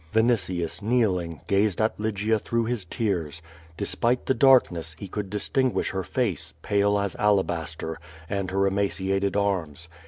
Vinitius, 0.13 0.81
kneeling, 0.81 1.41
gazed 1.45 1.79
at 1.79 1.99
Lygia 1.99 2.39
through 2.39 2.65
his 2.65 2.85
tears. 2.85 3.39
De 3.77 3.85
spite 3.85 4.25
the 4.25 4.33
darkness, 4.33 4.95
he 4.97 5.07
could 5.07 5.29
distinguish 5.29 5.91
her 5.91 6.03
face, 6.03 6.55
pale 6.63 6.97
as 6.97 7.15
ala 7.19 7.43
baster^ 7.43 7.97
and 8.27 8.49
her 8.49 8.65
emaciated 8.65 9.35
arms. 9.35 9.89